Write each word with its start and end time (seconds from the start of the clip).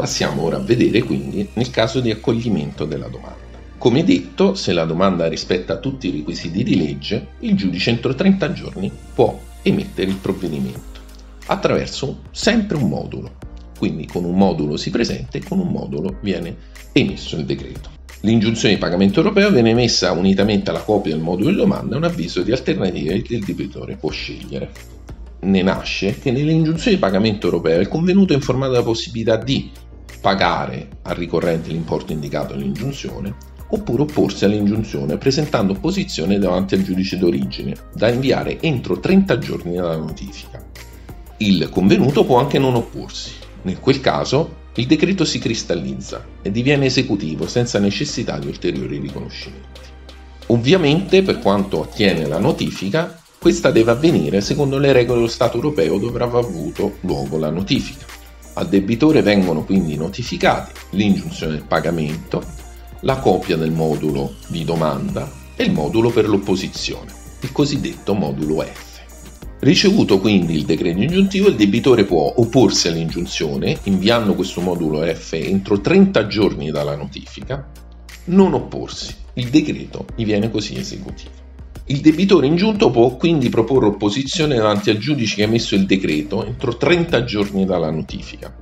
Passiamo 0.00 0.44
ora 0.44 0.56
a 0.56 0.60
vedere 0.60 1.02
quindi 1.02 1.46
nel 1.52 1.68
caso 1.68 2.00
di 2.00 2.10
accoglimento 2.10 2.86
della 2.86 3.08
domanda. 3.08 3.36
Come 3.76 4.02
detto, 4.02 4.54
se 4.54 4.72
la 4.72 4.86
domanda 4.86 5.28
rispetta 5.28 5.76
tutti 5.76 6.08
i 6.08 6.10
requisiti 6.10 6.62
di 6.62 6.74
legge, 6.78 7.32
il 7.40 7.54
giudice 7.54 7.90
entro 7.90 8.14
30 8.14 8.52
giorni 8.54 8.90
può 9.12 9.38
emettere 9.60 10.08
il 10.08 10.16
provvedimento 10.16 11.00
attraverso 11.48 12.22
sempre 12.30 12.78
un 12.78 12.88
modulo. 12.88 13.32
Quindi 13.76 14.06
con 14.06 14.24
un 14.24 14.38
modulo 14.38 14.78
si 14.78 14.88
presenta 14.88 15.36
e 15.36 15.44
con 15.44 15.58
un 15.58 15.68
modulo 15.68 16.16
viene 16.22 16.56
emesso 16.92 17.36
il 17.36 17.44
decreto. 17.44 17.90
L'ingiunzione 18.20 18.76
di 18.76 18.80
pagamento 18.80 19.20
europeo 19.20 19.50
viene 19.50 19.68
emessa 19.68 20.12
unitamente 20.12 20.70
alla 20.70 20.80
copia 20.80 21.12
del 21.12 21.22
modulo 21.22 21.50
di 21.50 21.56
domanda 21.56 21.96
e 21.96 21.98
un 21.98 22.04
avviso 22.04 22.40
di 22.40 22.52
alternativa 22.52 23.12
che 23.20 23.34
il 23.34 23.44
debitore 23.44 23.96
può 23.96 24.08
scegliere. 24.08 24.70
Ne 25.40 25.60
nasce 25.60 26.18
che 26.18 26.30
nell'ingiunzione 26.30 26.96
di 26.96 27.02
pagamento 27.02 27.48
europeo 27.48 27.80
il 27.80 27.88
convenuto 27.88 28.32
è 28.32 28.36
informato 28.36 28.72
della 28.72 28.82
possibilità 28.82 29.36
di 29.36 29.70
pagare 30.20 30.88
al 31.02 31.16
ricorrente 31.16 31.70
l'importo 31.70 32.12
indicato 32.12 32.54
nell'ingiunzione 32.54 33.34
oppure 33.72 34.02
opporsi 34.02 34.44
all'ingiunzione 34.44 35.16
presentando 35.16 35.72
opposizione 35.72 36.38
davanti 36.38 36.74
al 36.74 36.82
giudice 36.82 37.18
d'origine 37.18 37.74
da 37.94 38.08
inviare 38.08 38.60
entro 38.60 38.98
30 38.98 39.38
giorni 39.38 39.76
dalla 39.76 39.96
notifica. 39.96 40.62
Il 41.38 41.68
convenuto 41.70 42.24
può 42.24 42.38
anche 42.38 42.58
non 42.58 42.74
opporsi. 42.74 43.32
In 43.62 43.78
quel 43.80 44.00
caso 44.00 44.58
il 44.74 44.86
decreto 44.86 45.24
si 45.24 45.38
cristallizza 45.38 46.24
e 46.42 46.50
diviene 46.50 46.86
esecutivo 46.86 47.46
senza 47.46 47.78
necessità 47.78 48.38
di 48.38 48.46
ulteriori 48.46 48.98
riconoscimenti. 48.98 49.80
Ovviamente, 50.46 51.22
per 51.22 51.38
quanto 51.38 51.82
attiene 51.82 52.26
la 52.26 52.38
notifica, 52.38 53.20
questa 53.38 53.70
deve 53.70 53.92
avvenire 53.92 54.40
secondo 54.40 54.78
le 54.78 54.92
regole 54.92 55.18
dello 55.18 55.30
Stato 55.30 55.56
europeo 55.56 55.98
dove 55.98 56.22
avrà 56.22 56.38
avuto 56.38 56.96
luogo 57.00 57.38
la 57.38 57.50
notifica. 57.50 58.19
Al 58.54 58.68
debitore 58.68 59.22
vengono 59.22 59.64
quindi 59.64 59.96
notificati 59.96 60.72
l'ingiunzione 60.90 61.52
del 61.52 61.64
pagamento, 61.64 62.42
la 63.00 63.16
copia 63.16 63.56
del 63.56 63.70
modulo 63.70 64.34
di 64.48 64.64
domanda 64.64 65.30
e 65.54 65.64
il 65.64 65.72
modulo 65.72 66.10
per 66.10 66.28
l'opposizione, 66.28 67.12
il 67.40 67.52
cosiddetto 67.52 68.12
modulo 68.14 68.60
F. 68.62 68.98
Ricevuto 69.60 70.20
quindi 70.20 70.54
il 70.54 70.64
decreto 70.64 71.00
ingiuntivo, 71.00 71.48
il 71.48 71.54
debitore 71.54 72.04
può 72.04 72.32
opporsi 72.36 72.88
all'ingiunzione 72.88 73.78
inviando 73.84 74.34
questo 74.34 74.60
modulo 74.60 75.00
F 75.02 75.34
entro 75.34 75.80
30 75.80 76.26
giorni 76.26 76.70
dalla 76.70 76.96
notifica, 76.96 77.70
non 78.24 78.54
opporsi, 78.54 79.14
il 79.34 79.48
decreto 79.48 80.06
gli 80.14 80.24
viene 80.24 80.50
così 80.50 80.76
esecutivo. 80.76 81.48
Il 81.90 82.00
debitore 82.02 82.46
ingiunto 82.46 82.88
può 82.88 83.16
quindi 83.16 83.48
proporre 83.48 83.86
opposizione 83.86 84.54
davanti 84.54 84.90
al 84.90 84.98
giudice 84.98 85.34
che 85.34 85.42
ha 85.42 85.46
emesso 85.46 85.74
il 85.74 85.86
decreto 85.86 86.46
entro 86.46 86.76
30 86.76 87.24
giorni 87.24 87.64
dalla 87.64 87.90
notifica. 87.90 88.54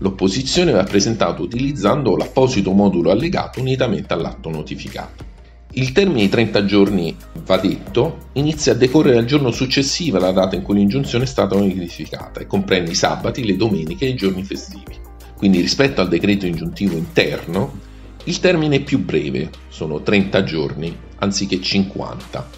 L'opposizione 0.00 0.72
va 0.72 0.84
presentata 0.84 1.40
utilizzando 1.40 2.14
l'apposito 2.14 2.72
modulo 2.72 3.10
allegato 3.10 3.60
unitamente 3.60 4.12
all'atto 4.12 4.50
notificato. 4.50 5.24
Il 5.72 5.92
termine 5.92 6.20
di 6.20 6.28
30 6.28 6.64
giorni, 6.66 7.16
va 7.46 7.56
detto, 7.56 8.28
inizia 8.34 8.72
a 8.72 8.76
decorrere 8.76 9.14
dal 9.14 9.24
giorno 9.24 9.50
successivo 9.50 10.18
alla 10.18 10.32
data 10.32 10.54
in 10.54 10.60
cui 10.60 10.74
l'ingiunzione 10.74 11.24
è 11.24 11.26
stata 11.26 11.56
notificata 11.56 12.40
e 12.40 12.46
comprende 12.46 12.90
i 12.90 12.94
sabati, 12.94 13.46
le 13.46 13.56
domeniche 13.56 14.04
e 14.04 14.10
i 14.10 14.14
giorni 14.14 14.44
festivi. 14.44 14.94
Quindi 15.38 15.62
rispetto 15.62 16.02
al 16.02 16.08
decreto 16.08 16.44
ingiuntivo 16.44 16.98
interno, 16.98 17.86
il 18.24 18.40
termine 18.40 18.80
più 18.80 18.98
breve, 18.98 19.50
sono 19.68 20.02
30 20.02 20.44
giorni 20.44 20.96
anziché 21.18 21.60
50. 21.60 22.50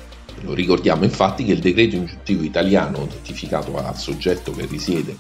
Lo 0.43 0.55
ricordiamo 0.55 1.05
infatti 1.05 1.45
che 1.45 1.53
il 1.53 1.61
decreto 1.61 1.97
ingiuntivo 1.97 2.43
italiano 2.43 2.99
notificato 2.99 3.77
al 3.77 3.99
soggetto 3.99 4.53
che 4.53 4.67
risiede 4.67 5.17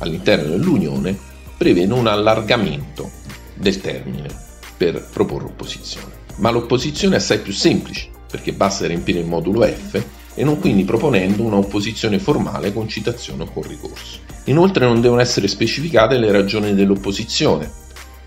all'interno 0.00 0.50
dell'Unione 0.50 1.16
prevede 1.56 1.92
un 1.92 2.06
allargamento 2.06 3.10
del 3.54 3.80
termine 3.80 4.28
per 4.76 5.08
proporre 5.12 5.46
opposizione 5.46 6.22
ma 6.36 6.50
l'opposizione 6.50 7.14
è 7.14 7.18
assai 7.18 7.38
più 7.40 7.52
semplice, 7.52 8.08
perché 8.30 8.52
basta 8.52 8.86
riempire 8.86 9.20
il 9.20 9.26
modulo 9.26 9.62
F 9.64 10.02
e 10.34 10.42
non 10.42 10.58
quindi 10.58 10.84
proponendo 10.84 11.42
una 11.42 11.56
opposizione 11.56 12.18
formale 12.18 12.72
con 12.72 12.88
citazione 12.88 13.44
o 13.44 13.50
con 13.52 13.62
ricorso. 13.62 14.18
Inoltre 14.44 14.84
non 14.84 15.00
devono 15.00 15.20
essere 15.20 15.46
specificate 15.46 16.18
le 16.18 16.32
ragioni 16.32 16.74
dell'opposizione, 16.74 17.70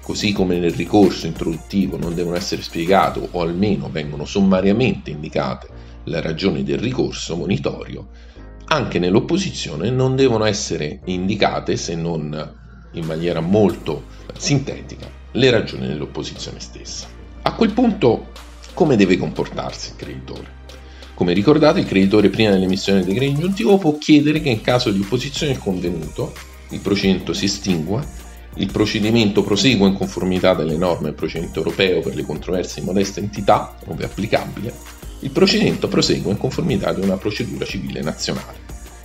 così 0.07 0.31
come 0.31 0.57
nel 0.57 0.72
ricorso 0.72 1.28
introduttivo 1.28 1.97
non 1.97 2.16
devono 2.16 2.38
essere 2.38 2.62
spiegate 2.62 3.28
o 3.29 3.41
almeno 3.41 3.90
vengono 3.91 4.23
sommariamente 4.23 5.09
indicate 5.09 5.68
le 6.06 6.22
ragioni 6.22 6.63
del 6.63 6.79
ricorso 6.79 7.35
monitorio, 7.35 8.07
anche 8.68 9.00
nell'opposizione 9.00 9.90
non 9.90 10.16
devono 10.16 10.45
essere 10.45 11.01
indicate, 11.07 11.75
se 11.75 11.95
non 11.95 12.56
in 12.94 13.03
maniera 13.03 13.41
molto 13.41 14.06
sintetica, 14.38 15.09
le 15.31 15.50
ragioni 15.50 15.88
dell'opposizione 15.88 16.62
stessa. 16.62 17.07
A 17.41 17.51
quel 17.51 17.74
punto, 17.74 18.28
come 18.74 18.95
deve 18.95 19.18
comportarsi 19.18 19.89
il 19.89 19.95
creditore? 19.97 20.47
Come 21.16 21.34
ricordate, 21.34 21.81
il 21.81 21.85
creditore 21.85 22.29
prima 22.29 22.51
dell'emissione 22.51 23.00
del 23.00 23.09
decreto 23.09 23.34
ingiuntivo 23.34 23.78
può 23.78 23.97
chiedere 23.97 24.39
che 24.39 24.47
in 24.47 24.62
caso 24.62 24.89
di 24.89 25.01
opposizione 25.01 25.51
al 25.51 25.59
convenuto 25.59 26.34
il 26.69 26.79
procedimento 26.79 27.34
si 27.34 27.44
estingua, 27.44 28.26
il 28.57 28.72
procedimento 28.72 29.44
prosegua 29.44 29.88
in 29.88 29.94
conformità 29.94 30.53
delle 30.53 30.78
norme 30.78 31.06
del 31.06 31.13
procedimento 31.13 31.59
europeo 31.59 32.01
per 32.01 32.16
le 32.16 32.23
controversie 32.23 32.81
di 32.81 32.88
modesta 32.88 33.19
entità, 33.19 33.75
ove 33.85 34.06
applicabile, 34.06 34.73
il 35.22 35.29
procedimento 35.29 35.88
prosegua 35.88 36.31
in 36.31 36.38
conformità 36.38 36.91
di 36.94 37.01
una 37.01 37.18
procedura 37.18 37.66
civile 37.66 38.01
nazionale. 38.01 38.59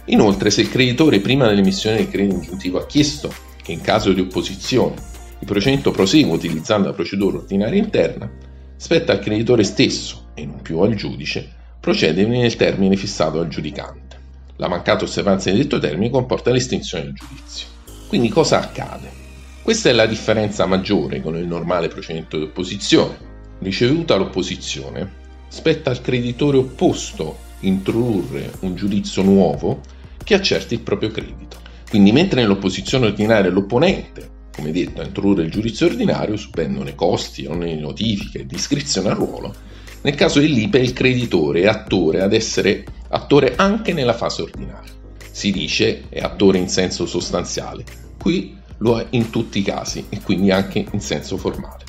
Inoltre, 0.06 0.50
se 0.50 0.62
il 0.62 0.70
creditore 0.70 1.20
prima 1.20 1.46
dell'emissione 1.46 1.96
del 1.96 2.08
credito 2.08 2.36
ingiuntivo 2.36 2.78
ha 2.78 2.86
chiesto 2.86 3.32
che 3.62 3.72
in 3.72 3.80
caso 3.80 4.12
di 4.12 4.20
opposizione 4.20 4.94
il 5.38 5.46
procedimento 5.46 5.90
prosegue 5.90 6.32
utilizzando 6.32 6.88
la 6.88 6.94
procedura 6.94 7.38
ordinaria 7.38 7.80
interna, 7.80 8.30
spetta 8.76 9.12
al 9.12 9.20
creditore 9.20 9.64
stesso, 9.64 10.30
e 10.34 10.46
non 10.46 10.62
più 10.62 10.80
al 10.80 10.94
giudice, 10.94 11.46
procedere 11.78 12.28
nel 12.28 12.56
termine 12.56 12.96
fissato 12.96 13.38
dal 13.38 13.48
giudicante. 13.48 14.18
La 14.56 14.68
mancata 14.68 15.04
osservanza 15.04 15.50
di 15.50 15.58
detto 15.58 15.78
termine 15.78 16.10
comporta 16.10 16.50
l'estinzione 16.50 17.04
del 17.04 17.14
giudizio. 17.14 17.66
Quindi 18.08 18.28
cosa 18.28 18.60
accade? 18.60 19.21
Questa 19.62 19.88
è 19.88 19.92
la 19.92 20.06
differenza 20.06 20.66
maggiore 20.66 21.20
con 21.20 21.36
il 21.36 21.46
normale 21.46 21.88
procedimento 21.88 22.36
di 22.36 22.44
opposizione. 22.44 23.30
Ricevuta 23.60 24.16
l'opposizione, 24.16 25.10
spetta 25.48 25.90
al 25.90 26.00
creditore 26.00 26.56
opposto 26.56 27.38
introdurre 27.60 28.50
un 28.60 28.74
giudizio 28.74 29.22
nuovo 29.22 29.80
che 30.24 30.34
accerti 30.34 30.74
il 30.74 30.80
proprio 30.80 31.10
credito. 31.10 31.58
Quindi 31.88 32.10
mentre 32.10 32.40
nell'opposizione 32.40 33.06
ordinaria 33.06 33.50
l'opponente 33.50 34.30
come 34.54 34.70
detto, 34.70 35.00
a 35.00 35.04
introdurre 35.04 35.44
il 35.44 35.50
giudizio 35.50 35.86
ordinario 35.86 36.36
subendone 36.36 36.94
costi, 36.94 37.46
oneri 37.46 37.80
notifiche 37.80 38.40
e 38.40 38.46
discrezione 38.46 39.08
al 39.08 39.16
ruolo, 39.16 39.54
nel 40.02 40.14
caso 40.14 40.40
dell'IPE 40.40 40.78
il 40.78 40.92
creditore 40.92 41.62
è 41.62 41.66
attore 41.66 42.20
ad 42.20 42.32
essere 42.32 42.84
attore 43.08 43.54
anche 43.56 43.92
nella 43.92 44.12
fase 44.12 44.42
ordinaria. 44.42 44.90
Si 45.30 45.50
dice 45.50 46.04
è 46.10 46.20
attore 46.20 46.58
in 46.58 46.68
senso 46.68 47.06
sostanziale, 47.06 47.84
qui 48.18 48.58
lo 48.82 48.98
è 48.98 49.06
in 49.10 49.30
tutti 49.30 49.60
i 49.60 49.62
casi 49.62 50.06
e 50.08 50.20
quindi 50.20 50.50
anche 50.50 50.84
in 50.90 51.00
senso 51.00 51.36
formale. 51.36 51.84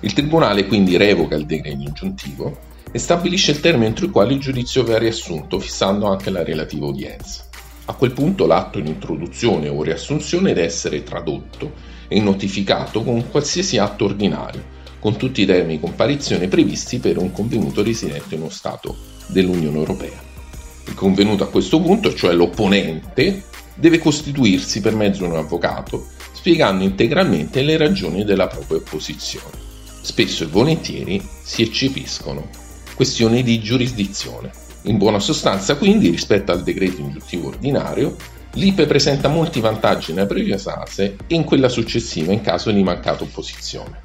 Il 0.00 0.14
Tribunale 0.14 0.66
quindi 0.66 0.96
revoca 0.96 1.36
il 1.36 1.44
decreto 1.44 1.82
ingiuntivo 1.82 2.58
e 2.90 2.98
stabilisce 2.98 3.50
il 3.50 3.60
termine 3.60 3.86
entro 3.86 4.06
il 4.06 4.10
quale 4.10 4.32
il 4.32 4.40
giudizio 4.40 4.82
verrà 4.82 5.00
riassunto, 5.00 5.60
fissando 5.60 6.06
anche 6.06 6.30
la 6.30 6.42
relativa 6.42 6.86
udienza. 6.86 7.44
A 7.84 7.92
quel 7.94 8.12
punto 8.12 8.46
l'atto 8.46 8.78
in 8.78 8.86
introduzione 8.86 9.68
o 9.68 9.82
riassunzione 9.82 10.54
deve 10.54 10.66
essere 10.66 11.02
tradotto 11.02 11.72
e 12.08 12.20
notificato 12.20 13.02
con 13.02 13.28
qualsiasi 13.30 13.76
atto 13.76 14.06
ordinario, 14.06 14.76
con 14.98 15.16
tutti 15.16 15.42
i 15.42 15.46
termini 15.46 15.76
di 15.76 15.80
comparizione 15.80 16.48
previsti 16.48 16.98
per 16.98 17.18
un 17.18 17.30
convenuto 17.30 17.82
residente 17.82 18.34
in 18.34 18.40
uno 18.40 18.50
Stato 18.50 18.96
dell'Unione 19.26 19.76
Europea. 19.76 20.26
Il 20.86 20.94
convenuto 20.94 21.44
a 21.44 21.48
questo 21.48 21.80
punto, 21.80 22.14
cioè 22.14 22.32
l'opponente, 22.32 23.44
deve 23.74 23.98
costituirsi 23.98 24.80
per 24.80 24.94
mezzo 24.94 25.24
di 25.24 25.30
un 25.30 25.36
avvocato, 25.36 26.06
spiegando 26.48 26.82
integralmente 26.82 27.60
le 27.60 27.76
ragioni 27.76 28.24
della 28.24 28.46
propria 28.46 28.78
opposizione. 28.78 29.52
Spesso 30.00 30.44
e 30.44 30.46
volentieri 30.46 31.22
si 31.42 31.60
eccepiscono 31.60 32.48
questioni 32.94 33.42
di 33.42 33.60
giurisdizione. 33.60 34.50
In 34.84 34.96
buona 34.96 35.18
sostanza, 35.18 35.76
quindi, 35.76 36.08
rispetto 36.08 36.50
al 36.50 36.62
decreto 36.62 37.02
ingiuntivo 37.02 37.48
ordinario, 37.48 38.16
L'IPE 38.52 38.86
presenta 38.86 39.28
molti 39.28 39.60
vantaggi 39.60 40.14
nella 40.14 40.26
prima 40.26 40.56
fase 40.56 41.16
e 41.26 41.34
in 41.34 41.44
quella 41.44 41.68
successiva 41.68 42.32
in 42.32 42.40
caso 42.40 42.70
di 42.70 42.82
mancata 42.82 43.24
opposizione. 43.24 44.00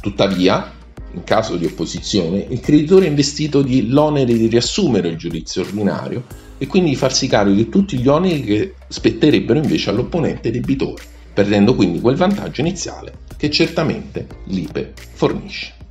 Tuttavia, 0.00 0.72
in 1.12 1.24
caso 1.24 1.56
di 1.56 1.66
opposizione, 1.66 2.46
il 2.48 2.60
creditore 2.60 3.04
è 3.04 3.08
investito 3.10 3.60
di 3.60 3.88
l'onere 3.88 4.32
di 4.32 4.46
riassumere 4.46 5.08
il 5.08 5.18
giudizio 5.18 5.60
ordinario 5.60 6.24
e 6.56 6.66
quindi 6.66 6.88
di 6.88 6.96
farsi 6.96 7.28
carico 7.28 7.54
di 7.54 7.68
tutti 7.68 7.98
gli 7.98 8.08
oneri 8.08 8.42
che 8.42 8.74
spetterebbero 8.88 9.58
invece 9.58 9.90
all'opponente 9.90 10.50
debitore, 10.50 11.02
perdendo 11.32 11.74
quindi 11.74 12.00
quel 12.00 12.16
vantaggio 12.16 12.60
iniziale 12.60 13.20
che 13.36 13.50
certamente 13.50 14.26
l'IPE 14.44 14.92
fornisce. 15.14 15.81